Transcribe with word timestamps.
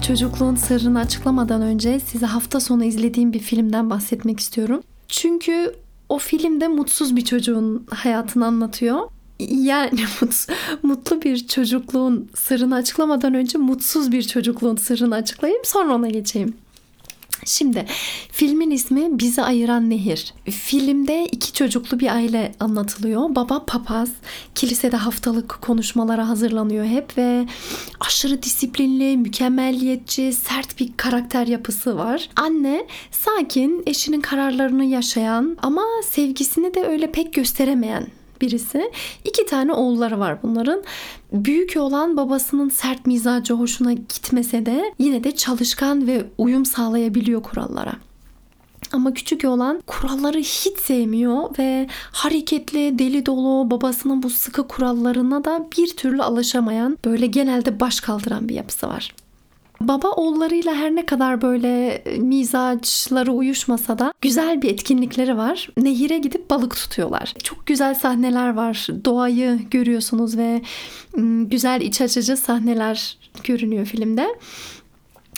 Bir 0.00 0.06
çocukluğun 0.06 0.56
sırrını 0.56 0.98
açıklamadan 0.98 1.62
önce 1.62 2.00
size 2.00 2.26
hafta 2.26 2.60
sonu 2.60 2.84
izlediğim 2.84 3.32
bir 3.32 3.38
filmden 3.38 3.90
bahsetmek 3.90 4.40
istiyorum. 4.40 4.82
Çünkü 5.08 5.74
o 6.08 6.18
filmde 6.18 6.68
mutsuz 6.68 7.16
bir 7.16 7.24
çocuğun 7.24 7.86
hayatını 7.90 8.46
anlatıyor. 8.46 9.00
Yani 9.38 10.00
mutlu 10.82 11.22
bir 11.22 11.46
çocukluğun 11.46 12.30
sırrını 12.34 12.74
açıklamadan 12.74 13.34
önce 13.34 13.58
mutsuz 13.58 14.12
bir 14.12 14.22
çocukluğun 14.22 14.76
sırrını 14.76 15.14
açıklayayım 15.14 15.64
sonra 15.64 15.94
ona 15.94 16.08
geçeyim. 16.08 16.54
Şimdi 17.44 17.86
filmin 18.32 18.70
ismi 18.70 19.18
Bizi 19.18 19.42
Ayıran 19.42 19.90
Nehir. 19.90 20.34
Filmde 20.44 21.26
iki 21.32 21.52
çocuklu 21.52 22.00
bir 22.00 22.14
aile 22.14 22.52
anlatılıyor. 22.60 23.34
Baba 23.34 23.64
papaz, 23.66 24.08
kilisede 24.54 24.96
haftalık 24.96 25.58
konuşmalara 25.62 26.28
hazırlanıyor 26.28 26.84
hep 26.84 27.18
ve 27.18 27.46
aşırı 28.00 28.42
disiplinli, 28.42 29.16
mükemmelliyetçi, 29.16 30.32
sert 30.32 30.80
bir 30.80 30.92
karakter 30.96 31.46
yapısı 31.46 31.98
var. 31.98 32.28
Anne 32.36 32.86
sakin, 33.10 33.82
eşinin 33.86 34.20
kararlarını 34.20 34.84
yaşayan 34.84 35.56
ama 35.62 35.82
sevgisini 36.04 36.74
de 36.74 36.84
öyle 36.86 37.12
pek 37.12 37.32
gösteremeyen 37.32 38.06
birisi. 38.40 38.90
İki 39.24 39.46
tane 39.46 39.72
oğulları 39.72 40.18
var 40.18 40.42
bunların. 40.42 40.82
Büyük 41.32 41.76
olan 41.76 42.16
babasının 42.16 42.68
sert 42.68 43.06
mizacı 43.06 43.54
hoşuna 43.54 43.92
gitmese 43.92 44.66
de 44.66 44.94
yine 44.98 45.24
de 45.24 45.36
çalışkan 45.36 46.06
ve 46.06 46.24
uyum 46.38 46.64
sağlayabiliyor 46.64 47.42
kurallara. 47.42 47.92
Ama 48.92 49.14
küçük 49.14 49.44
olan 49.44 49.82
kuralları 49.86 50.38
hiç 50.38 50.78
sevmiyor 50.78 51.58
ve 51.58 51.86
hareketli, 52.12 52.98
deli 52.98 53.26
dolu, 53.26 53.70
babasının 53.70 54.22
bu 54.22 54.30
sıkı 54.30 54.68
kurallarına 54.68 55.44
da 55.44 55.68
bir 55.78 55.96
türlü 55.96 56.22
alışamayan, 56.22 56.98
böyle 57.04 57.26
genelde 57.26 57.80
baş 57.80 58.00
kaldıran 58.00 58.48
bir 58.48 58.54
yapısı 58.54 58.88
var. 58.88 59.14
Baba 59.80 60.08
oğullarıyla 60.08 60.74
her 60.74 60.96
ne 60.96 61.06
kadar 61.06 61.42
böyle 61.42 62.04
mizaçları 62.18 63.32
uyuşmasa 63.32 63.98
da 63.98 64.12
güzel 64.20 64.62
bir 64.62 64.70
etkinlikleri 64.70 65.36
var. 65.36 65.68
Nehire 65.76 66.18
gidip 66.18 66.50
balık 66.50 66.76
tutuyorlar. 66.76 67.34
Çok 67.42 67.66
güzel 67.66 67.94
sahneler 67.94 68.54
var. 68.54 68.86
Doğayı 69.04 69.58
görüyorsunuz 69.70 70.36
ve 70.36 70.62
güzel 71.44 71.80
iç 71.80 72.00
açıcı 72.00 72.36
sahneler 72.36 73.18
görünüyor 73.44 73.86
filmde. 73.86 74.28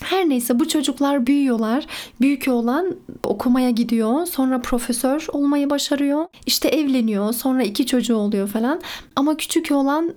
Her 0.03 0.29
neyse 0.29 0.59
bu 0.59 0.69
çocuklar 0.69 1.27
büyüyorlar. 1.27 1.87
Büyük 2.21 2.49
olan 2.49 2.97
okumaya 3.25 3.71
gidiyor. 3.71 4.27
Sonra 4.27 4.61
profesör 4.61 5.27
olmayı 5.33 5.71
başarıyor. 5.71 6.27
İşte 6.47 6.69
evleniyor. 6.69 7.33
Sonra 7.33 7.63
iki 7.63 7.87
çocuğu 7.87 8.17
oluyor 8.17 8.49
falan. 8.49 8.81
Ama 9.17 9.37
küçük 9.37 9.73
olan 9.73 10.15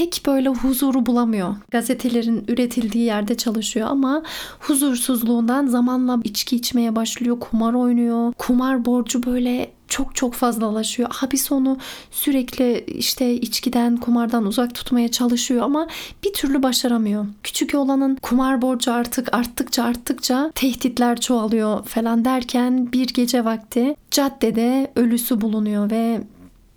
pek 0.00 0.22
böyle 0.26 0.48
huzuru 0.48 1.06
bulamıyor. 1.06 1.56
Gazetelerin 1.70 2.44
üretildiği 2.48 3.04
yerde 3.04 3.36
çalışıyor 3.36 3.88
ama 3.90 4.22
huzursuzluğundan 4.60 5.66
zamanla 5.66 6.18
içki 6.24 6.56
içmeye 6.56 6.96
başlıyor, 6.96 7.40
kumar 7.40 7.74
oynuyor. 7.74 8.32
Kumar 8.38 8.84
borcu 8.84 9.22
böyle 9.22 9.72
çok 9.88 10.14
çok 10.14 10.34
fazlalaşıyor. 10.34 11.08
Habis 11.12 11.52
onu 11.52 11.78
sürekli 12.10 12.84
işte 12.86 13.34
içkiden, 13.34 13.96
kumardan 13.96 14.46
uzak 14.46 14.74
tutmaya 14.74 15.10
çalışıyor 15.10 15.62
ama 15.62 15.88
bir 16.24 16.32
türlü 16.32 16.62
başaramıyor. 16.62 17.26
Küçük 17.42 17.74
olanın 17.74 18.16
kumar 18.22 18.62
borcu 18.62 18.92
artık 18.92 19.34
arttıkça 19.34 19.84
arttıkça 19.84 20.52
tehditler 20.54 21.20
çoğalıyor 21.20 21.84
falan 21.84 22.24
derken 22.24 22.92
bir 22.92 23.06
gece 23.06 23.44
vakti 23.44 23.94
caddede 24.10 24.92
ölüsü 24.96 25.40
bulunuyor 25.40 25.90
ve 25.90 26.20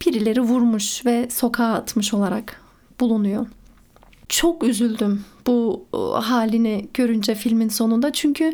birileri 0.06 0.42
vurmuş 0.42 1.06
ve 1.06 1.30
sokağa 1.30 1.74
atmış 1.74 2.14
olarak 2.14 2.63
bulunuyor. 3.00 3.48
Çok 4.30 4.64
üzüldüm 4.64 5.26
bu 5.48 5.86
e, 5.94 5.98
halini 5.98 6.88
görünce 6.94 7.36
filmin 7.36 7.70
sonunda. 7.70 8.14
Çünkü 8.14 8.54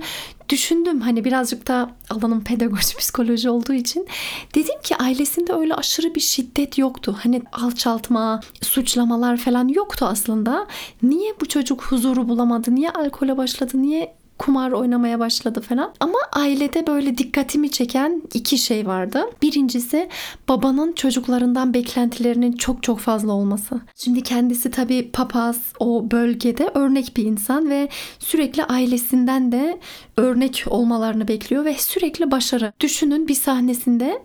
düşündüm 0.49 1.01
hani 1.01 1.25
birazcık 1.25 1.67
da 1.67 1.91
alanım 2.09 2.43
pedagoji 2.43 2.95
psikoloji 2.97 3.49
olduğu 3.49 3.73
için 3.73 4.07
dedim 4.55 4.81
ki 4.83 4.95
ailesinde 4.95 5.53
öyle 5.53 5.75
aşırı 5.75 6.15
bir 6.15 6.19
şiddet 6.19 6.77
yoktu. 6.77 7.17
Hani 7.23 7.41
alçaltma, 7.51 8.39
suçlamalar 8.61 9.37
falan 9.37 9.67
yoktu 9.67 10.05
aslında. 10.09 10.67
Niye 11.03 11.33
bu 11.41 11.45
çocuk 11.45 11.83
huzuru 11.83 12.29
bulamadı? 12.29 12.75
Niye 12.75 12.89
alkole 12.89 13.37
başladı? 13.37 13.71
Niye 13.73 14.18
kumar 14.39 14.71
oynamaya 14.71 15.19
başladı 15.19 15.61
falan. 15.61 15.93
Ama 15.99 16.19
ailede 16.33 16.87
böyle 16.87 17.17
dikkatimi 17.17 17.71
çeken 17.71 18.21
iki 18.33 18.57
şey 18.57 18.87
vardı. 18.87 19.25
Birincisi 19.41 20.09
babanın 20.49 20.93
çocuklarından 20.93 21.73
beklentilerinin 21.73 22.51
çok 22.51 22.83
çok 22.83 22.99
fazla 22.99 23.33
olması. 23.33 23.81
Şimdi 23.95 24.23
kendisi 24.23 24.71
tabii 24.71 25.11
papaz 25.11 25.57
o 25.79 26.11
bölgede 26.11 26.71
örnek 26.73 27.17
bir 27.17 27.23
insan 27.23 27.69
ve 27.69 27.89
sürekli 28.19 28.63
ailesinden 28.63 29.51
de 29.51 29.79
örnek 30.17 30.65
olmalarını 30.69 31.27
bekliyor 31.27 31.65
ve 31.65 31.73
sürekli 31.73 32.31
başarı. 32.31 32.73
Düşünün 32.79 33.27
bir 33.27 33.35
sahnesinde 33.35 34.21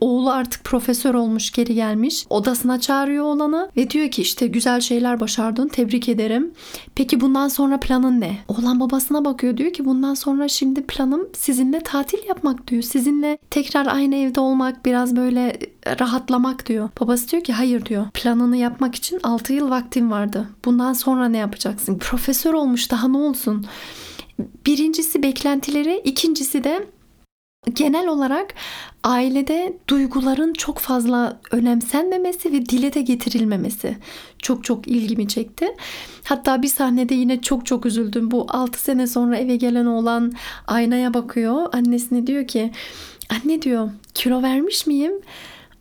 oğlu 0.00 0.30
artık 0.30 0.64
profesör 0.64 1.14
olmuş 1.14 1.50
geri 1.50 1.74
gelmiş. 1.74 2.26
Odasına 2.30 2.80
çağırıyor 2.80 3.24
oğlanı 3.24 3.70
ve 3.76 3.90
diyor 3.90 4.10
ki 4.10 4.22
işte 4.22 4.46
güzel 4.46 4.80
şeyler 4.80 5.20
başardın 5.20 5.68
tebrik 5.68 6.08
ederim. 6.08 6.52
Peki 6.94 7.20
bundan 7.20 7.48
sonra 7.48 7.80
planın 7.80 8.20
ne? 8.20 8.36
Oğlan 8.48 8.80
babasına 8.80 9.24
bakıyor 9.24 9.41
diyor 9.42 9.72
ki 9.72 9.84
bundan 9.84 10.14
sonra 10.14 10.48
şimdi 10.48 10.82
planım 10.82 11.28
sizinle 11.32 11.80
tatil 11.80 12.18
yapmak 12.28 12.68
diyor. 12.68 12.82
Sizinle 12.82 13.38
tekrar 13.50 13.86
aynı 13.86 14.16
evde 14.16 14.40
olmak 14.40 14.84
biraz 14.84 15.16
böyle 15.16 15.58
rahatlamak 16.00 16.66
diyor. 16.66 16.88
Babası 17.00 17.28
diyor 17.30 17.44
ki 17.44 17.52
hayır 17.52 17.86
diyor. 17.86 18.06
Planını 18.14 18.56
yapmak 18.56 18.94
için 18.94 19.20
6 19.22 19.52
yıl 19.52 19.70
vaktin 19.70 20.10
vardı. 20.10 20.48
Bundan 20.64 20.92
sonra 20.92 21.28
ne 21.28 21.38
yapacaksın? 21.38 21.98
Profesör 21.98 22.54
olmuş 22.54 22.90
daha 22.90 23.08
ne 23.08 23.16
olsun? 23.16 23.66
Birincisi 24.66 25.22
beklentileri, 25.22 26.00
ikincisi 26.04 26.64
de 26.64 26.86
genel 27.70 28.08
olarak 28.08 28.54
ailede 29.04 29.76
duyguların 29.88 30.52
çok 30.52 30.78
fazla 30.78 31.40
önemsenmemesi 31.50 32.52
ve 32.52 32.66
dile 32.66 32.94
de 32.94 33.02
getirilmemesi 33.02 33.96
çok 34.38 34.64
çok 34.64 34.88
ilgimi 34.88 35.28
çekti. 35.28 35.66
Hatta 36.24 36.62
bir 36.62 36.68
sahnede 36.68 37.14
yine 37.14 37.40
çok 37.40 37.66
çok 37.66 37.86
üzüldüm. 37.86 38.30
Bu 38.30 38.46
6 38.48 38.82
sene 38.82 39.06
sonra 39.06 39.36
eve 39.36 39.56
gelen 39.56 39.86
oğlan 39.86 40.32
aynaya 40.66 41.14
bakıyor. 41.14 41.68
Annesine 41.72 42.26
diyor 42.26 42.46
ki 42.46 42.72
anne 43.28 43.62
diyor 43.62 43.90
kilo 44.14 44.42
vermiş 44.42 44.86
miyim? 44.86 45.12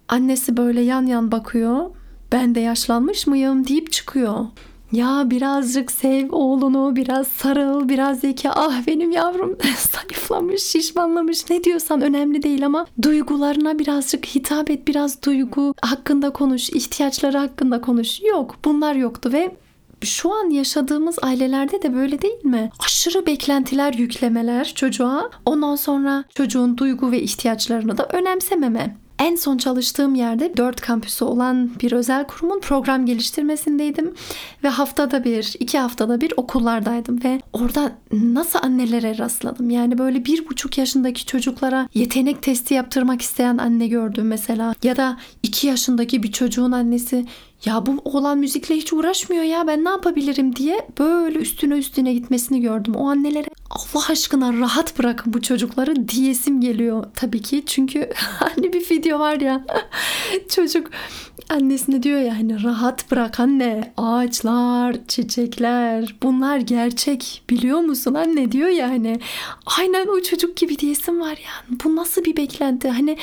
Annesi 0.07 0.57
böyle 0.57 0.81
yan 0.81 1.05
yan 1.05 1.31
bakıyor. 1.31 1.89
Ben 2.31 2.55
de 2.55 2.59
yaşlanmış 2.59 3.27
mıyım 3.27 3.67
deyip 3.67 3.91
çıkıyor. 3.91 4.45
Ya 4.91 5.23
birazcık 5.29 5.91
sev 5.91 6.31
oğlunu, 6.31 6.95
biraz 6.95 7.27
sarıl, 7.27 7.89
biraz 7.89 8.19
zeka. 8.19 8.51
Ah 8.55 8.87
benim 8.87 9.11
yavrum 9.11 9.57
zayıflamış, 9.91 10.63
şişmanlamış. 10.63 11.49
Ne 11.49 11.63
diyorsan 11.63 12.01
önemli 12.01 12.43
değil 12.43 12.65
ama 12.65 12.85
duygularına 13.01 13.79
birazcık 13.79 14.25
hitap 14.25 14.69
et. 14.69 14.87
Biraz 14.87 15.23
duygu 15.23 15.73
hakkında 15.81 16.29
konuş, 16.33 16.69
ihtiyaçları 16.69 17.37
hakkında 17.37 17.81
konuş. 17.81 18.21
Yok 18.21 18.55
bunlar 18.65 18.95
yoktu 18.95 19.29
ve 19.33 19.55
şu 20.03 20.33
an 20.33 20.49
yaşadığımız 20.49 21.17
ailelerde 21.21 21.81
de 21.81 21.95
böyle 21.95 22.21
değil 22.21 22.45
mi? 22.45 22.69
Aşırı 22.85 23.25
beklentiler 23.25 23.93
yüklemeler 23.93 24.73
çocuğa. 24.75 25.29
Ondan 25.45 25.75
sonra 25.75 26.23
çocuğun 26.35 26.77
duygu 26.77 27.11
ve 27.11 27.21
ihtiyaçlarını 27.21 27.97
da 27.97 28.05
önemsememe. 28.05 28.97
En 29.21 29.35
son 29.35 29.57
çalıştığım 29.57 30.15
yerde 30.15 30.57
4 30.57 30.81
kampüsü 30.81 31.25
olan 31.25 31.71
bir 31.81 31.91
özel 31.91 32.27
kurumun 32.27 32.59
program 32.59 33.05
geliştirmesindeydim. 33.05 34.13
Ve 34.63 34.67
haftada 34.67 35.23
bir, 35.23 35.55
iki 35.59 35.79
haftada 35.79 36.21
bir 36.21 36.33
okullardaydım. 36.37 37.23
Ve 37.23 37.41
orada 37.53 37.91
nasıl 38.11 38.59
annelere 38.61 39.17
rastladım. 39.17 39.69
Yani 39.69 39.97
böyle 39.97 40.25
bir 40.25 40.49
buçuk 40.49 40.77
yaşındaki 40.77 41.25
çocuklara 41.25 41.89
yetenek 41.93 42.41
testi 42.41 42.73
yaptırmak 42.73 43.21
isteyen 43.21 43.57
anne 43.57 43.87
gördüm 43.87 44.27
mesela. 44.27 44.75
Ya 44.83 44.97
da 44.97 45.17
iki 45.43 45.67
yaşındaki 45.67 46.23
bir 46.23 46.31
çocuğun 46.31 46.71
annesi 46.71 47.25
ya 47.65 47.85
bu 47.85 48.01
oğlan 48.05 48.37
müzikle 48.37 48.75
hiç 48.75 48.93
uğraşmıyor 48.93 49.43
ya 49.43 49.67
ben 49.67 49.85
ne 49.85 49.89
yapabilirim 49.89 50.55
diye 50.55 50.87
böyle 50.99 51.39
üstüne 51.39 51.77
üstüne 51.77 52.13
gitmesini 52.13 52.61
gördüm. 52.61 52.95
O 52.95 53.09
annelere 53.09 53.47
Allah 53.69 54.03
aşkına 54.09 54.53
rahat 54.53 54.99
bırakın 54.99 55.33
bu 55.33 55.41
çocukları 55.41 56.07
diyesim 56.07 56.61
geliyor 56.61 57.05
tabii 57.15 57.41
ki. 57.41 57.63
Çünkü 57.65 58.09
hani 58.15 58.73
bir 58.73 58.89
video 58.89 59.19
var 59.19 59.39
ya 59.39 59.65
çocuk 60.49 60.87
annesine 61.49 62.03
diyor 62.03 62.19
ya 62.19 62.37
hani 62.37 62.63
rahat 62.63 63.11
bırak 63.11 63.39
anne 63.39 63.93
ağaçlar 63.97 64.95
çiçekler 65.07 66.15
bunlar 66.23 66.57
gerçek 66.57 67.43
biliyor 67.49 67.79
musun 67.79 68.13
anne 68.13 68.51
diyor 68.51 68.69
ya 68.69 68.89
hani 68.89 69.19
aynen 69.77 70.07
o 70.07 70.21
çocuk 70.21 70.57
gibi 70.57 70.79
diyesim 70.79 71.19
var 71.21 71.37
ya 71.37 71.77
bu 71.83 71.95
nasıl 71.95 72.23
bir 72.23 72.37
beklenti 72.37 72.89
hani 72.89 73.17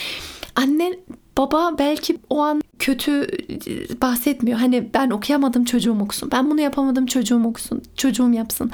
anne 0.57 0.99
baba 1.39 1.79
belki 1.79 2.19
o 2.31 2.41
an 2.41 2.63
kötü 2.79 3.23
e, 3.23 4.01
bahsetmiyor. 4.01 4.59
Hani 4.59 4.89
ben 4.95 5.11
okuyamadım 5.11 5.65
çocuğum 5.65 5.99
okusun. 6.01 6.31
Ben 6.33 6.51
bunu 6.51 6.61
yapamadım 6.61 7.07
çocuğum 7.07 7.45
okusun. 7.45 7.83
Çocuğum 7.97 8.33
yapsın. 8.33 8.71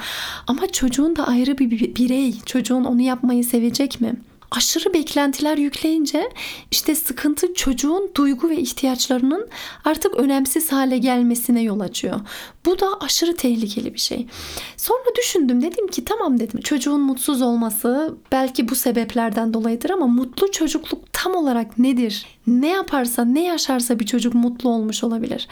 Ama 0.47 0.67
çocuğun 0.67 1.15
da 1.15 1.27
ayrı 1.27 1.57
bir 1.57 1.95
birey. 1.95 2.35
Çocuğun 2.45 2.83
onu 2.83 3.01
yapmayı 3.01 3.43
sevecek 3.43 4.01
mi? 4.01 4.15
Aşırı 4.51 4.93
beklentiler 4.93 5.57
yükleyince 5.57 6.29
işte 6.71 6.95
sıkıntı 6.95 7.53
çocuğun 7.53 8.11
duygu 8.15 8.49
ve 8.49 8.57
ihtiyaçlarının 8.57 9.47
artık 9.85 10.15
önemsiz 10.15 10.71
hale 10.71 10.97
gelmesine 10.97 11.61
yol 11.61 11.79
açıyor. 11.79 12.19
Bu 12.65 12.79
da 12.79 12.87
aşırı 12.99 13.35
tehlikeli 13.35 13.93
bir 13.93 13.99
şey. 13.99 14.27
Sonra 14.77 15.15
düşündüm 15.17 15.61
dedim 15.61 15.87
ki 15.87 16.05
tamam 16.05 16.39
dedim 16.39 16.61
çocuğun 16.61 17.01
mutsuz 17.01 17.41
olması 17.41 18.15
belki 18.31 18.69
bu 18.69 18.75
sebeplerden 18.75 19.53
dolayıdır 19.53 19.89
ama 19.89 20.07
mutlu 20.07 20.51
çocukluk 20.51 21.13
tam 21.13 21.35
olarak 21.35 21.79
nedir? 21.79 22.25
Ne 22.47 22.67
yaparsa 22.67 23.25
ne 23.25 23.43
yaşarsa 23.43 23.99
bir 23.99 24.05
çocuk 24.05 24.33
mutlu 24.33 24.69
olmuş 24.69 25.03
olabilir. 25.03 25.47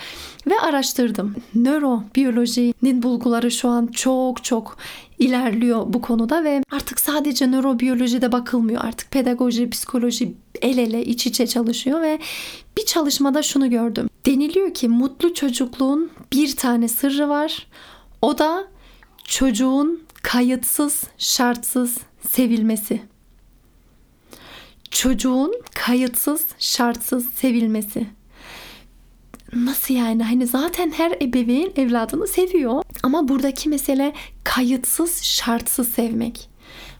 Ve 0.47 0.59
araştırdım. 0.59 1.35
Nörobiyolojinin 1.55 3.03
bulguları 3.03 3.51
şu 3.51 3.69
an 3.69 3.87
çok 3.87 4.43
çok 4.43 4.77
ilerliyor 5.23 5.85
bu 5.87 6.01
konuda 6.01 6.43
ve 6.43 6.63
artık 6.71 6.99
sadece 6.99 7.51
nörobiyolojide 7.51 8.31
bakılmıyor. 8.31 8.85
Artık 8.85 9.11
pedagoji, 9.11 9.69
psikoloji 9.69 10.33
el 10.61 10.77
ele 10.77 11.05
iç 11.05 11.27
içe 11.27 11.47
çalışıyor 11.47 12.01
ve 12.01 12.19
bir 12.77 12.85
çalışmada 12.85 13.43
şunu 13.43 13.69
gördüm. 13.69 14.09
Deniliyor 14.25 14.73
ki 14.73 14.87
mutlu 14.89 15.33
çocukluğun 15.33 16.11
bir 16.33 16.55
tane 16.55 16.87
sırrı 16.87 17.29
var. 17.29 17.67
O 18.21 18.37
da 18.37 18.67
çocuğun 19.23 20.03
kayıtsız, 20.21 21.03
şartsız 21.17 21.97
sevilmesi. 22.29 23.01
Çocuğun 24.91 25.53
kayıtsız, 25.75 26.45
şartsız 26.59 27.29
sevilmesi. 27.33 28.07
Nasıl 29.55 29.93
yani? 29.93 30.23
Hani 30.23 30.47
zaten 30.47 30.91
her 30.91 31.11
ebeveyn 31.11 31.71
evladını 31.75 32.27
seviyor. 32.27 32.83
Ama 33.03 33.27
buradaki 33.27 33.69
mesele 33.69 34.13
kayıtsız, 34.43 35.23
şartsız 35.23 35.89
sevmek. 35.89 36.49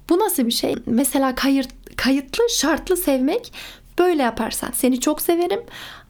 Bu 0.09 0.19
nasıl 0.19 0.45
bir 0.45 0.51
şey? 0.51 0.75
Mesela 0.85 1.35
kayıt, 1.35 1.67
kayıtlı, 1.97 2.44
şartlı 2.50 2.97
sevmek 2.97 3.53
böyle 4.00 4.23
yaparsan 4.23 4.71
seni 4.73 5.00
çok 5.00 5.21
severim 5.21 5.61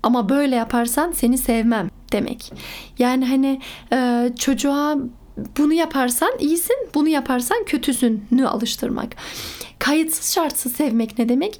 ama 0.03 0.29
böyle 0.29 0.55
yaparsan 0.55 1.11
seni 1.11 1.37
sevmem 1.37 1.89
demek. 2.11 2.53
Yani 2.99 3.25
hani 3.25 3.61
e, 3.93 4.29
çocuğa 4.39 4.97
bunu 5.57 5.73
yaparsan 5.73 6.31
iyisin, 6.39 6.75
bunu 6.95 7.07
yaparsan 7.07 7.63
kötüsünü 7.65 8.47
alıştırmak. 8.47 9.15
Kayıtsız 9.79 10.33
şartsız 10.33 10.73
sevmek 10.73 11.19
ne 11.19 11.29
demek? 11.29 11.59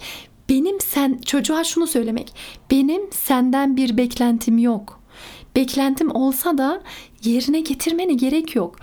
Benim 0.50 0.80
sen 0.80 1.20
çocuğa 1.26 1.64
şunu 1.64 1.88
söylemek. 1.88 2.34
Benim 2.72 3.02
senden 3.12 3.78
bir 3.78 3.98
beklentim 3.98 4.58
yok. 4.58 5.04
Beklentim 5.56 6.16
olsa 6.16 6.58
da 6.58 6.84
yerine 7.24 7.60
getirmene 7.60 8.14
gerek 8.14 8.56
yok. 8.56 8.76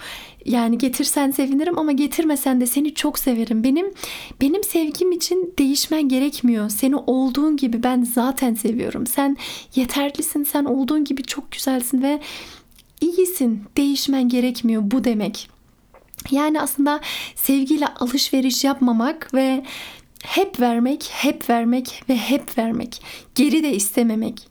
Yani 0.44 0.78
getirsen 0.78 1.30
sevinirim 1.30 1.78
ama 1.78 1.92
getirmesen 1.92 2.60
de 2.60 2.66
seni 2.66 2.94
çok 2.94 3.18
severim. 3.18 3.64
Benim 3.64 3.94
benim 4.40 4.64
sevgim 4.64 5.12
için 5.12 5.54
değişmen 5.58 6.08
gerekmiyor. 6.08 6.68
Seni 6.68 6.96
olduğun 6.96 7.56
gibi 7.56 7.82
ben 7.82 8.02
zaten 8.02 8.54
seviyorum. 8.54 9.06
Sen 9.06 9.36
yeterlisin. 9.74 10.44
Sen 10.44 10.64
olduğun 10.64 11.04
gibi 11.04 11.22
çok 11.22 11.52
güzelsin 11.52 12.02
ve 12.02 12.20
iyisin. 13.00 13.62
Değişmen 13.76 14.28
gerekmiyor 14.28 14.82
bu 14.84 15.04
demek. 15.04 15.50
Yani 16.30 16.60
aslında 16.60 17.00
sevgiyle 17.34 17.86
alışveriş 17.88 18.64
yapmamak 18.64 19.34
ve 19.34 19.64
hep 20.24 20.60
vermek, 20.60 21.08
hep 21.12 21.50
vermek 21.50 22.02
ve 22.08 22.16
hep 22.16 22.58
vermek. 22.58 23.02
Geri 23.34 23.62
de 23.62 23.74
istememek. 23.74 24.49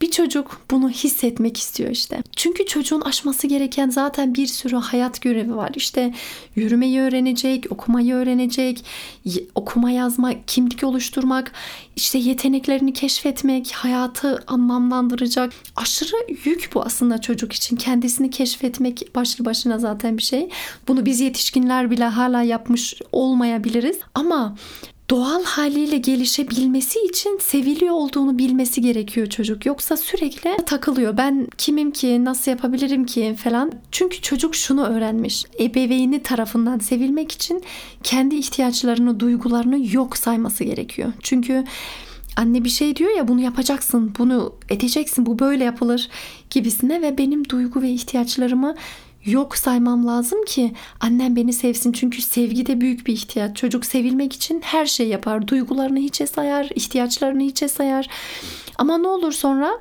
Bir 0.00 0.10
çocuk 0.10 0.60
bunu 0.70 0.90
hissetmek 0.90 1.56
istiyor 1.56 1.90
işte. 1.90 2.22
Çünkü 2.36 2.66
çocuğun 2.66 3.00
aşması 3.00 3.46
gereken 3.46 3.90
zaten 3.90 4.34
bir 4.34 4.46
sürü 4.46 4.76
hayat 4.76 5.20
görevi 5.20 5.56
var. 5.56 5.70
İşte 5.74 6.14
yürümeyi 6.56 7.00
öğrenecek, 7.00 7.66
okumayı 7.70 8.14
öğrenecek, 8.14 8.84
okuma 9.54 9.90
yazma, 9.90 10.32
kimlik 10.46 10.84
oluşturmak, 10.84 11.52
işte 11.96 12.18
yeteneklerini 12.18 12.92
keşfetmek, 12.92 13.72
hayatı 13.72 14.44
anlamlandıracak. 14.46 15.52
Aşırı 15.76 16.16
yük 16.44 16.70
bu 16.74 16.82
aslında 16.82 17.20
çocuk 17.20 17.52
için. 17.52 17.76
Kendisini 17.76 18.30
keşfetmek 18.30 19.14
başlı 19.14 19.44
başına 19.44 19.78
zaten 19.78 20.16
bir 20.16 20.22
şey. 20.22 20.48
Bunu 20.88 21.06
biz 21.06 21.20
yetişkinler 21.20 21.90
bile 21.90 22.04
hala 22.04 22.42
yapmış 22.42 22.94
olmayabiliriz. 23.12 23.98
Ama 24.14 24.56
doğal 25.10 25.44
haliyle 25.44 25.98
gelişebilmesi 25.98 26.98
için 26.98 27.38
seviliyor 27.42 27.94
olduğunu 27.94 28.38
bilmesi 28.38 28.80
gerekiyor 28.80 29.26
çocuk. 29.26 29.66
Yoksa 29.66 29.96
sürekli 29.96 30.56
takılıyor. 30.66 31.16
Ben 31.16 31.48
kimim 31.58 31.90
ki, 31.90 32.24
nasıl 32.24 32.50
yapabilirim 32.50 33.06
ki 33.06 33.36
falan. 33.44 33.72
Çünkü 33.92 34.20
çocuk 34.20 34.54
şunu 34.54 34.86
öğrenmiş. 34.86 35.44
Ebeveyni 35.60 36.22
tarafından 36.22 36.78
sevilmek 36.78 37.32
için 37.32 37.62
kendi 38.02 38.36
ihtiyaçlarını, 38.36 39.20
duygularını 39.20 39.94
yok 39.94 40.16
sayması 40.16 40.64
gerekiyor. 40.64 41.12
Çünkü 41.22 41.64
anne 42.36 42.64
bir 42.64 42.68
şey 42.68 42.96
diyor 42.96 43.16
ya 43.16 43.28
bunu 43.28 43.40
yapacaksın, 43.40 44.14
bunu 44.18 44.52
edeceksin, 44.68 45.26
bu 45.26 45.38
böyle 45.38 45.64
yapılır 45.64 46.08
gibisine 46.50 47.02
ve 47.02 47.18
benim 47.18 47.48
duygu 47.48 47.82
ve 47.82 47.90
ihtiyaçlarımı 47.90 48.74
yok 49.26 49.56
saymam 49.56 50.06
lazım 50.06 50.44
ki 50.44 50.72
annem 51.00 51.36
beni 51.36 51.52
sevsin. 51.52 51.92
Çünkü 51.92 52.22
sevgi 52.22 52.66
de 52.66 52.80
büyük 52.80 53.06
bir 53.06 53.12
ihtiyaç. 53.12 53.56
Çocuk 53.56 53.86
sevilmek 53.86 54.32
için 54.32 54.60
her 54.64 54.86
şey 54.86 55.08
yapar. 55.08 55.48
Duygularını 55.48 55.98
hiçe 55.98 56.26
sayar, 56.26 56.70
ihtiyaçlarını 56.74 57.42
hiçe 57.42 57.68
sayar. 57.68 58.08
Ama 58.78 58.98
ne 58.98 59.08
olur 59.08 59.32
sonra 59.32 59.80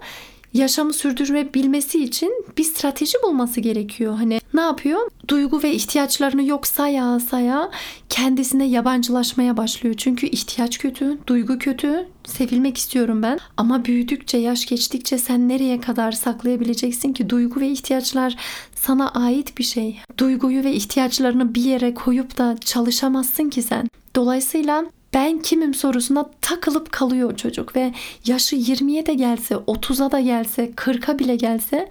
yaşamı 0.53 0.93
sürdürebilmesi 0.93 2.03
için 2.03 2.45
bir 2.57 2.63
strateji 2.63 3.17
bulması 3.23 3.59
gerekiyor. 3.59 4.15
Hani 4.15 4.39
ne 4.55 4.61
yapıyor? 4.61 5.09
Duygu 5.27 5.63
ve 5.63 5.73
ihtiyaçlarını 5.73 6.43
yok 6.43 6.67
saya 6.67 7.19
saya 7.19 7.71
kendisine 8.09 8.65
yabancılaşmaya 8.65 9.57
başlıyor. 9.57 9.95
Çünkü 9.97 10.27
ihtiyaç 10.27 10.77
kötü, 10.77 11.17
duygu 11.27 11.59
kötü, 11.59 12.07
sevilmek 12.23 12.77
istiyorum 12.77 13.23
ben. 13.23 13.39
Ama 13.57 13.85
büyüdükçe, 13.85 14.37
yaş 14.37 14.65
geçtikçe 14.65 15.17
sen 15.17 15.49
nereye 15.49 15.81
kadar 15.81 16.11
saklayabileceksin 16.11 17.13
ki? 17.13 17.29
Duygu 17.29 17.59
ve 17.59 17.69
ihtiyaçlar 17.69 18.35
sana 18.75 19.09
ait 19.09 19.57
bir 19.57 19.63
şey. 19.63 19.99
Duyguyu 20.17 20.63
ve 20.63 20.73
ihtiyaçlarını 20.73 21.55
bir 21.55 21.63
yere 21.63 21.93
koyup 21.93 22.37
da 22.37 22.55
çalışamazsın 22.65 23.49
ki 23.49 23.61
sen. 23.61 23.89
Dolayısıyla 24.15 24.85
ben 25.13 25.39
kimim 25.39 25.73
sorusuna 25.73 26.29
takılıp 26.41 26.91
kalıyor 26.91 27.37
çocuk 27.37 27.75
ve 27.75 27.93
yaşı 28.25 28.55
20'ye 28.55 29.05
de 29.05 29.13
gelse, 29.13 29.55
30'a 29.55 30.11
da 30.11 30.19
gelse, 30.19 30.71
40'a 30.75 31.19
bile 31.19 31.35
gelse 31.35 31.89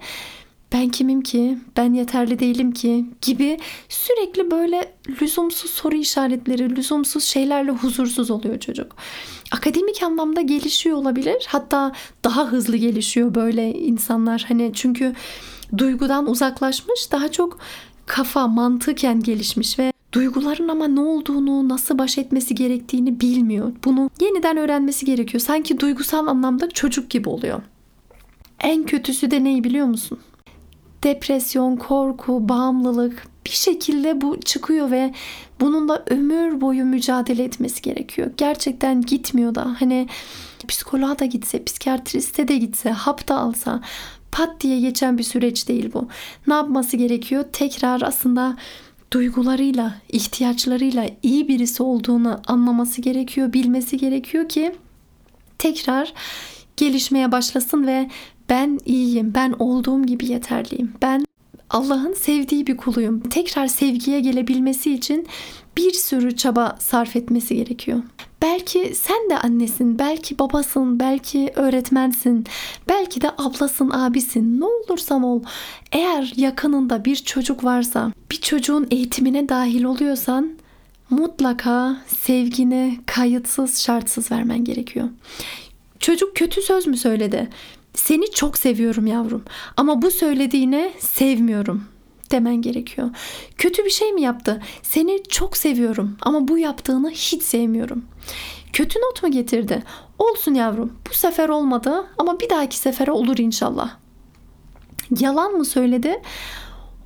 ben 0.73 0.89
kimim 0.89 1.21
ki, 1.21 1.57
ben 1.77 1.93
yeterli 1.93 2.39
değilim 2.39 2.71
ki 2.71 3.05
gibi 3.21 3.57
sürekli 3.89 4.51
böyle 4.51 4.93
lüzumsuz 5.21 5.71
soru 5.71 5.95
işaretleri, 5.95 6.75
lüzumsuz 6.75 7.23
şeylerle 7.23 7.71
huzursuz 7.71 8.31
oluyor 8.31 8.59
çocuk. 8.59 8.95
Akademik 9.51 10.03
anlamda 10.03 10.41
gelişiyor 10.41 10.97
olabilir. 10.97 11.45
Hatta 11.47 11.91
daha 12.23 12.45
hızlı 12.45 12.77
gelişiyor 12.77 13.35
böyle 13.35 13.73
insanlar. 13.73 14.45
Hani 14.47 14.71
çünkü 14.73 15.13
duygudan 15.77 16.29
uzaklaşmış, 16.29 17.11
daha 17.11 17.31
çok 17.31 17.59
kafa 18.05 18.47
mantıken 18.47 19.23
gelişmiş 19.23 19.79
ve 19.79 19.93
duyguların 20.13 20.67
ama 20.67 20.87
ne 20.87 20.99
olduğunu, 20.99 21.69
nasıl 21.69 21.97
baş 21.97 22.17
etmesi 22.17 22.55
gerektiğini 22.55 23.19
bilmiyor. 23.19 23.71
Bunu 23.85 24.09
yeniden 24.21 24.57
öğrenmesi 24.57 25.05
gerekiyor. 25.05 25.41
Sanki 25.41 25.79
duygusal 25.79 26.27
anlamda 26.27 26.69
çocuk 26.69 27.09
gibi 27.09 27.29
oluyor. 27.29 27.61
En 28.59 28.83
kötüsü 28.83 29.31
de 29.31 29.43
neyi 29.43 29.63
biliyor 29.63 29.87
musun? 29.87 30.19
Depresyon, 31.05 31.75
korku, 31.75 32.49
bağımlılık 32.49 33.27
bir 33.45 33.51
şekilde 33.51 34.21
bu 34.21 34.39
çıkıyor 34.39 34.91
ve 34.91 35.13
bununla 35.59 36.03
ömür 36.07 36.61
boyu 36.61 36.85
mücadele 36.85 37.43
etmesi 37.43 37.81
gerekiyor. 37.81 38.31
Gerçekten 38.37 39.01
gitmiyor 39.01 39.55
da 39.55 39.75
hani 39.79 40.07
psikoloğa 40.67 41.19
da 41.19 41.25
gitse, 41.25 41.63
psikiyatriste 41.63 42.47
de 42.47 42.57
gitse, 42.57 42.91
hap 42.91 43.27
da 43.27 43.37
alsa 43.39 43.81
pat 44.31 44.61
diye 44.61 44.79
geçen 44.79 45.17
bir 45.17 45.23
süreç 45.23 45.67
değil 45.67 45.89
bu. 45.93 46.07
Ne 46.47 46.53
yapması 46.53 46.97
gerekiyor? 46.97 47.45
Tekrar 47.53 48.01
aslında 48.01 48.57
duygularıyla, 49.13 49.95
ihtiyaçlarıyla 50.09 51.05
iyi 51.23 51.47
birisi 51.47 51.83
olduğunu 51.83 52.41
anlaması 52.47 53.01
gerekiyor, 53.01 53.53
bilmesi 53.53 53.97
gerekiyor 53.97 54.49
ki 54.49 54.75
tekrar 55.57 56.13
gelişmeye 56.77 57.31
başlasın 57.31 57.87
ve 57.87 58.09
Ben 58.49 58.79
iyiyim. 58.85 59.33
Ben 59.33 59.55
olduğum 59.59 60.05
gibi 60.05 60.25
yeterliyim. 60.25 60.93
Ben 61.01 61.25
Allah'ın 61.69 62.13
sevdiği 62.13 62.67
bir 62.67 62.77
kuluyum. 62.77 63.19
Tekrar 63.19 63.67
sevgiye 63.67 64.19
gelebilmesi 64.19 64.93
için 64.93 65.27
bir 65.77 65.93
sürü 65.93 66.35
çaba 66.35 66.75
sarf 66.79 67.15
etmesi 67.15 67.55
gerekiyor. 67.55 68.03
Belki 68.41 68.95
sen 68.95 69.29
de 69.29 69.37
annesin, 69.39 69.99
belki 69.99 70.39
babasın, 70.39 70.99
belki 70.99 71.51
öğretmensin, 71.55 72.45
belki 72.89 73.21
de 73.21 73.29
ablasın, 73.37 73.89
abisin. 73.89 74.59
Ne 74.59 74.65
olursan 74.65 75.23
ol. 75.23 75.43
Eğer 75.91 76.33
yakınında 76.35 77.05
bir 77.05 77.15
çocuk 77.15 77.63
varsa, 77.63 78.11
bir 78.31 78.41
çocuğun 78.41 78.87
eğitimine 78.91 79.49
dahil 79.49 79.83
oluyorsan 79.83 80.51
mutlaka 81.09 81.97
sevgini 82.07 82.99
kayıtsız 83.05 83.81
şartsız 83.81 84.31
vermen 84.31 84.63
gerekiyor. 84.63 85.09
Çocuk 85.99 86.35
kötü 86.35 86.61
söz 86.61 86.87
mü 86.87 86.97
söyledi? 86.97 87.49
Seni 87.95 88.31
çok 88.31 88.57
seviyorum 88.57 89.07
yavrum 89.07 89.43
ama 89.77 90.01
bu 90.01 90.11
söylediğine 90.11 90.91
sevmiyorum 90.99 91.83
demen 92.31 92.55
gerekiyor. 92.61 93.09
Kötü 93.57 93.85
bir 93.85 93.89
şey 93.89 94.13
mi 94.13 94.21
yaptı? 94.21 94.61
Seni 94.81 95.23
çok 95.23 95.57
seviyorum 95.57 96.17
ama 96.21 96.47
bu 96.47 96.57
yaptığını 96.57 97.09
hiç 97.09 97.43
sevmiyorum. 97.43 98.05
Kötü 98.73 98.99
not 98.99 99.23
mu 99.23 99.31
getirdi? 99.31 99.83
Olsun 100.19 100.53
yavrum. 100.53 100.93
Bu 101.09 101.13
sefer 101.13 101.49
olmadı 101.49 102.05
ama 102.17 102.39
bir 102.39 102.49
dahaki 102.49 102.77
sefere 102.77 103.11
olur 103.11 103.37
inşallah. 103.37 103.89
Yalan 105.19 105.51
mı 105.51 105.65
söyledi? 105.65 106.21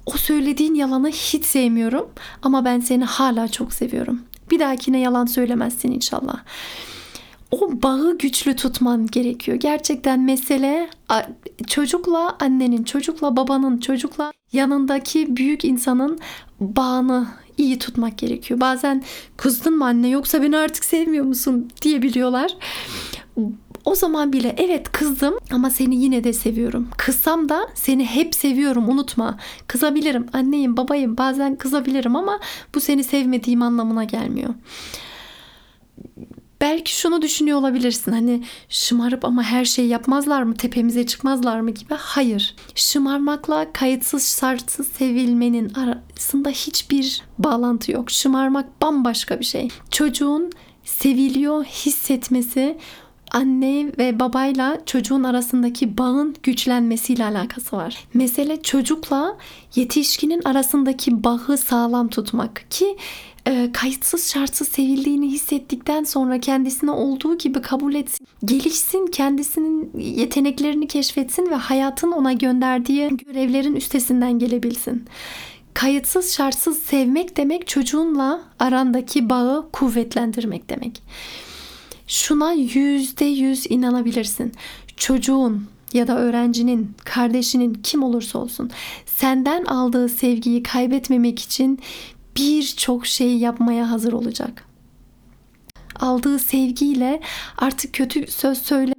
O 0.05 0.11
söylediğin 0.11 0.75
yalanı 0.75 1.09
hiç 1.09 1.45
sevmiyorum 1.45 2.09
ama 2.41 2.65
ben 2.65 2.79
seni 2.79 3.05
hala 3.05 3.47
çok 3.47 3.73
seviyorum. 3.73 4.21
Bir 4.51 4.59
dahakine 4.59 4.99
yalan 4.99 5.25
söylemezsin 5.25 5.91
inşallah 5.91 6.39
o 7.51 7.81
bağı 7.81 8.17
güçlü 8.17 8.55
tutman 8.55 9.07
gerekiyor. 9.07 9.57
Gerçekten 9.57 10.19
mesele 10.19 10.89
çocukla 11.67 12.37
annenin, 12.39 12.83
çocukla 12.83 13.35
babanın, 13.35 13.77
çocukla 13.77 14.31
yanındaki 14.53 15.37
büyük 15.37 15.65
insanın 15.65 16.19
bağını 16.59 17.27
iyi 17.57 17.79
tutmak 17.79 18.17
gerekiyor. 18.17 18.59
Bazen 18.59 19.03
kızdın 19.37 19.77
mı 19.77 19.85
anne 19.85 20.07
yoksa 20.07 20.41
beni 20.41 20.57
artık 20.57 20.85
sevmiyor 20.85 21.25
musun 21.25 21.69
diyebiliyorlar. 21.81 22.57
O 23.85 23.95
zaman 23.95 24.33
bile 24.33 24.55
evet 24.57 24.91
kızdım 24.91 25.33
ama 25.51 25.69
seni 25.69 25.95
yine 26.03 26.23
de 26.23 26.33
seviyorum. 26.33 26.87
Kızsam 26.97 27.49
da 27.49 27.69
seni 27.75 28.05
hep 28.05 28.35
seviyorum 28.35 28.89
unutma. 28.89 29.37
Kızabilirim 29.67 30.25
anneyim 30.33 30.77
babayım 30.77 31.17
bazen 31.17 31.55
kızabilirim 31.55 32.15
ama 32.15 32.39
bu 32.75 32.79
seni 32.79 33.03
sevmediğim 33.03 33.61
anlamına 33.61 34.03
gelmiyor 34.03 34.53
belki 36.61 36.95
şunu 36.95 37.21
düşünüyor 37.21 37.59
olabilirsin. 37.59 38.11
Hani 38.11 38.43
şımarıp 38.69 39.25
ama 39.25 39.43
her 39.43 39.65
şeyi 39.65 39.87
yapmazlar 39.87 40.43
mı? 40.43 40.53
Tepemize 40.53 41.05
çıkmazlar 41.05 41.59
mı 41.59 41.71
gibi. 41.71 41.93
Hayır. 41.97 42.55
Şımarmakla 42.75 43.73
kayıtsız 43.73 44.39
şartsız 44.39 44.87
sevilmenin 44.87 45.73
arasında 45.73 46.49
hiçbir 46.49 47.21
bağlantı 47.37 47.91
yok. 47.91 48.11
Şımarmak 48.11 48.81
bambaşka 48.81 49.39
bir 49.39 49.45
şey. 49.45 49.67
Çocuğun 49.91 50.51
seviliyor 50.83 51.63
hissetmesi 51.63 52.77
anne 53.31 53.91
ve 53.97 54.19
babayla 54.19 54.77
çocuğun 54.85 55.23
arasındaki 55.23 55.97
bağın 55.97 56.35
güçlenmesiyle 56.43 57.25
alakası 57.25 57.77
var. 57.77 58.07
Mesele 58.13 58.61
çocukla 58.61 59.37
yetişkinin 59.75 60.41
arasındaki 60.45 61.23
bağı 61.23 61.57
sağlam 61.57 62.07
tutmak 62.07 62.65
ki 62.69 62.97
e, 63.47 63.69
kayıtsız 63.73 64.31
şartsız 64.31 64.67
sevildiğini 64.67 65.31
hissettikten 65.31 66.03
sonra 66.03 66.39
kendisine 66.39 66.91
olduğu 66.91 67.37
gibi 67.37 67.61
kabul 67.61 67.95
etsin, 67.95 68.27
gelişsin, 68.45 69.07
kendisinin 69.07 69.91
yeteneklerini 69.99 70.87
keşfetsin 70.87 71.49
ve 71.49 71.55
hayatın 71.55 72.11
ona 72.11 72.33
gönderdiği 72.33 73.09
görevlerin 73.17 73.75
üstesinden 73.75 74.39
gelebilsin. 74.39 75.05
Kayıtsız 75.73 76.33
şartsız 76.33 76.79
sevmek 76.79 77.37
demek 77.37 77.67
çocuğunla 77.67 78.41
arandaki 78.59 79.29
bağı 79.29 79.69
kuvvetlendirmek 79.71 80.69
demek. 80.69 81.01
Şuna 82.07 82.53
yüzde 82.53 83.25
yüz 83.25 83.65
inanabilirsin. 83.71 84.51
Çocuğun 84.97 85.67
ya 85.93 86.07
da 86.07 86.19
öğrencinin, 86.19 86.91
kardeşinin 87.05 87.73
kim 87.73 88.03
olursa 88.03 88.39
olsun 88.39 88.71
senden 89.05 89.65
aldığı 89.65 90.09
sevgiyi 90.09 90.63
kaybetmemek 90.63 91.39
için 91.39 91.79
birçok 92.39 93.07
şey 93.07 93.37
yapmaya 93.37 93.91
hazır 93.91 94.13
olacak. 94.13 94.65
Aldığı 95.99 96.39
sevgiyle 96.39 97.21
artık 97.57 97.93
kötü 97.93 98.27
söz 98.27 98.57
söyleme 98.57 98.93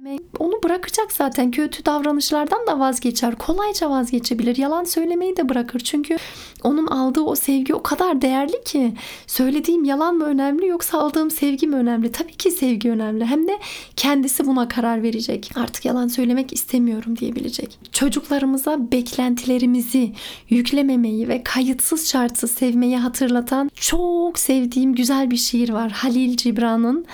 bırakacak 0.63 1.11
zaten. 1.11 1.51
Kötü 1.51 1.85
davranışlardan 1.85 2.67
da 2.67 2.79
vazgeçer. 2.79 3.35
Kolayca 3.35 3.89
vazgeçebilir. 3.89 4.57
Yalan 4.57 4.83
söylemeyi 4.83 5.37
de 5.37 5.49
bırakır. 5.49 5.79
Çünkü 5.79 6.17
onun 6.63 6.87
aldığı 6.87 7.21
o 7.21 7.35
sevgi 7.35 7.73
o 7.75 7.83
kadar 7.83 8.21
değerli 8.21 8.63
ki 8.63 8.93
söylediğim 9.27 9.83
yalan 9.83 10.15
mı 10.15 10.25
önemli 10.25 10.67
yoksa 10.67 10.99
aldığım 10.99 11.31
sevgi 11.31 11.67
mi 11.67 11.75
önemli? 11.75 12.11
Tabii 12.11 12.33
ki 12.33 12.51
sevgi 12.51 12.91
önemli. 12.91 13.25
Hem 13.25 13.47
de 13.47 13.59
kendisi 13.95 14.47
buna 14.47 14.67
karar 14.67 15.03
verecek. 15.03 15.51
Artık 15.55 15.85
yalan 15.85 16.07
söylemek 16.07 16.53
istemiyorum 16.53 17.17
diyebilecek. 17.17 17.79
Çocuklarımıza 17.91 18.91
beklentilerimizi 18.91 20.13
yüklememeyi 20.49 21.27
ve 21.27 21.43
kayıtsız 21.43 22.09
şartsız 22.09 22.51
sevmeyi 22.51 22.97
hatırlatan 22.97 23.71
çok 23.75 24.39
sevdiğim 24.39 24.95
güzel 24.95 25.31
bir 25.31 25.37
şiir 25.37 25.69
var. 25.69 25.91
Halil 25.91 26.37
Cibran'ın. 26.37 27.05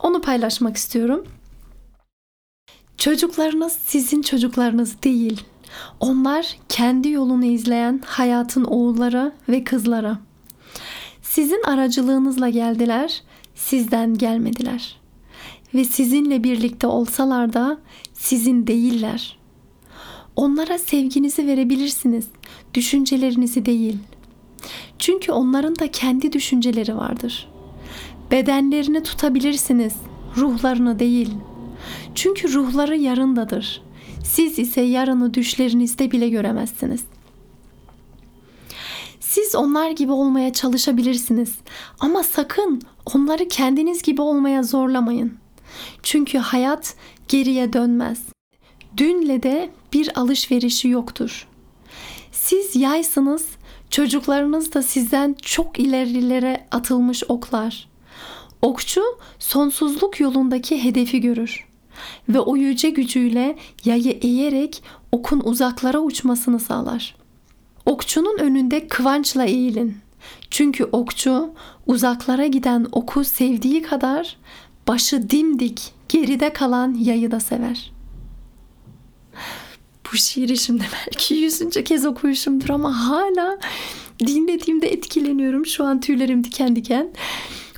Onu 0.00 0.20
paylaşmak 0.20 0.76
istiyorum. 0.76 1.24
Çocuklarınız 2.98 3.72
sizin 3.72 4.22
çocuklarınız 4.22 5.02
değil. 5.02 5.40
Onlar 6.00 6.56
kendi 6.68 7.08
yolunu 7.08 7.44
izleyen 7.44 8.02
hayatın 8.06 8.64
oğulları 8.64 9.32
ve 9.48 9.64
kızları. 9.64 10.18
Sizin 11.22 11.62
aracılığınızla 11.62 12.48
geldiler, 12.48 13.22
sizden 13.54 14.14
gelmediler. 14.14 14.96
Ve 15.74 15.84
sizinle 15.84 16.44
birlikte 16.44 16.86
olsalar 16.86 17.52
da 17.52 17.78
sizin 18.14 18.66
değiller. 18.66 19.38
Onlara 20.36 20.78
sevginizi 20.78 21.46
verebilirsiniz, 21.46 22.28
düşüncelerinizi 22.74 23.66
değil. 23.66 23.96
Çünkü 24.98 25.32
onların 25.32 25.78
da 25.78 25.90
kendi 25.90 26.32
düşünceleri 26.32 26.96
vardır. 26.96 27.48
Bedenlerini 28.30 29.02
tutabilirsiniz, 29.02 29.94
ruhlarını 30.36 30.98
değil.'' 30.98 31.47
Çünkü 32.18 32.54
ruhları 32.54 32.96
yarındadır. 32.96 33.82
Siz 34.24 34.58
ise 34.58 34.80
yarını 34.80 35.34
düşlerinizde 35.34 36.10
bile 36.10 36.28
göremezsiniz. 36.28 37.04
Siz 39.20 39.54
onlar 39.54 39.90
gibi 39.90 40.12
olmaya 40.12 40.52
çalışabilirsiniz 40.52 41.54
ama 42.00 42.22
sakın 42.22 42.82
onları 43.14 43.48
kendiniz 43.48 44.02
gibi 44.02 44.22
olmaya 44.22 44.62
zorlamayın. 44.62 45.38
Çünkü 46.02 46.38
hayat 46.38 46.94
geriye 47.28 47.72
dönmez. 47.72 48.22
Dünle 48.96 49.42
de 49.42 49.70
bir 49.92 50.18
alışverişi 50.20 50.88
yoktur. 50.88 51.48
Siz 52.32 52.76
yaysınız, 52.76 53.46
çocuklarınız 53.90 54.74
da 54.74 54.82
sizden 54.82 55.36
çok 55.42 55.78
ilerilere 55.78 56.66
atılmış 56.70 57.22
oklar. 57.28 57.88
Okçu 58.62 59.02
sonsuzluk 59.38 60.20
yolundaki 60.20 60.84
hedefi 60.84 61.20
görür 61.20 61.67
ve 62.28 62.40
o 62.40 62.56
yüce 62.56 62.90
gücüyle 62.90 63.58
yayı 63.84 64.18
eğerek 64.22 64.82
okun 65.12 65.40
uzaklara 65.44 65.98
uçmasını 65.98 66.60
sağlar. 66.60 67.14
Okçunun 67.86 68.38
önünde 68.38 68.88
kıvançla 68.88 69.44
eğilin. 69.44 69.96
Çünkü 70.50 70.84
okçu 70.84 71.50
uzaklara 71.86 72.46
giden 72.46 72.86
oku 72.92 73.24
sevdiği 73.24 73.82
kadar 73.82 74.36
başı 74.88 75.30
dimdik 75.30 75.92
geride 76.08 76.52
kalan 76.52 76.94
yayı 76.94 77.30
da 77.30 77.40
sever. 77.40 77.92
Bu 80.12 80.16
şiiri 80.16 80.58
şimdi 80.58 80.84
belki 80.92 81.34
yüzünce 81.34 81.84
kez 81.84 82.06
okuyuşumdur 82.06 82.68
ama 82.68 83.08
hala 83.08 83.58
dinlediğimde 84.20 84.88
etkileniyorum. 84.92 85.66
Şu 85.66 85.84
an 85.84 86.00
tüylerim 86.00 86.44
diken 86.44 86.76
diken. 86.76 87.10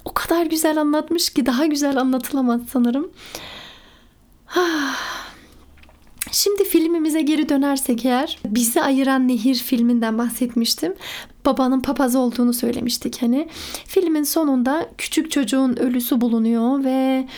O 0.05 0.15
kadar 0.15 0.47
güzel 0.47 0.81
anlatmış 0.81 1.31
ki 1.31 1.47
daha 1.47 1.67
güzel 1.67 1.97
anlatılamaz 1.97 2.61
sanırım. 2.73 3.11
Şimdi 6.33 6.65
filmimize 6.65 7.23
geri 7.23 7.49
dönersek 7.49 8.05
eğer 8.05 8.39
bizi 8.45 8.83
ayıran 8.83 9.29
nehir 9.29 9.55
filminden 9.55 10.19
bahsetmiştim. 10.19 10.95
Babanın 11.47 11.81
papaz 11.81 12.17
olduğunu 12.17 12.53
söylemiştik 12.53 13.23
hani. 13.23 13.49
Filmin 13.87 14.23
sonunda 14.23 14.91
küçük 14.99 15.31
çocuğun 15.31 15.77
ölüsü 15.77 16.21
bulunuyor 16.21 16.85
ve 16.85 17.29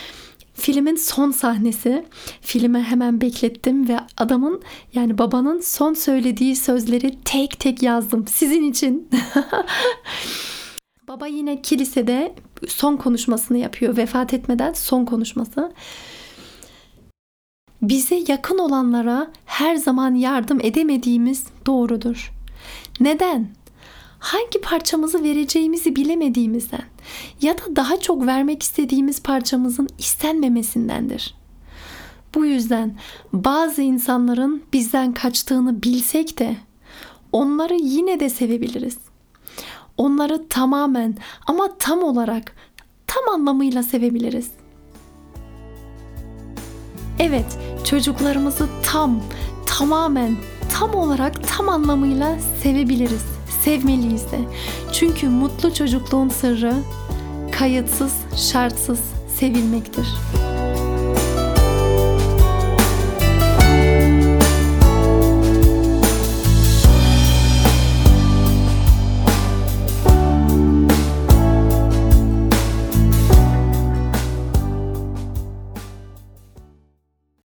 filmin 0.53 0.95
son 0.95 1.31
sahnesi. 1.31 2.05
Filme 2.41 2.83
hemen 2.83 3.21
beklettim 3.21 3.87
ve 3.87 3.99
adamın 4.17 4.61
yani 4.93 5.17
babanın 5.17 5.59
son 5.59 5.93
söylediği 5.93 6.55
sözleri 6.55 7.17
tek 7.25 7.59
tek 7.59 7.83
yazdım 7.83 8.27
sizin 8.27 8.63
için. 8.63 9.09
Baba 11.07 11.27
yine 11.27 11.61
kilisede 11.61 12.35
son 12.67 12.97
konuşmasını 12.97 13.57
yapıyor. 13.57 13.97
Vefat 13.97 14.33
etmeden 14.33 14.73
son 14.73 15.05
konuşması. 15.05 15.71
Bize 17.83 18.23
yakın 18.27 18.57
olanlara 18.57 19.31
her 19.45 19.75
zaman 19.75 20.15
yardım 20.15 20.59
edemediğimiz 20.61 21.45
doğrudur. 21.65 22.33
Neden? 22.99 23.47
Hangi 24.19 24.61
parçamızı 24.61 25.23
vereceğimizi 25.23 25.95
bilemediğimizden 25.95 26.83
ya 27.41 27.57
da 27.57 27.75
daha 27.75 27.99
çok 27.99 28.25
vermek 28.25 28.63
istediğimiz 28.63 29.23
parçamızın 29.23 29.89
istenmemesindendir. 29.97 31.35
Bu 32.35 32.45
yüzden 32.45 32.97
bazı 33.33 33.81
insanların 33.81 34.63
bizden 34.73 35.13
kaçtığını 35.13 35.83
bilsek 35.83 36.39
de 36.39 36.57
onları 37.31 37.75
yine 37.75 38.19
de 38.19 38.29
sevebiliriz. 38.29 38.97
Onları 39.97 40.47
tamamen 40.47 41.17
ama 41.47 41.77
tam 41.79 42.03
olarak 42.03 42.55
tam 43.07 43.29
anlamıyla 43.33 43.83
sevebiliriz. 43.83 44.51
Evet, 47.19 47.57
çocuklarımızı 47.83 48.67
tam, 48.83 49.21
tamamen, 49.65 50.35
tam 50.69 50.95
olarak 50.95 51.47
tam 51.47 51.69
anlamıyla 51.69 52.35
sevebiliriz. 52.63 53.25
Sevmeliyiz 53.63 54.31
de. 54.31 54.39
Çünkü 54.93 55.29
mutlu 55.29 55.73
çocukluğun 55.73 56.29
sırrı 56.29 56.73
kayıtsız, 57.51 58.13
şartsız 58.51 58.99
sevilmektir. 59.39 60.07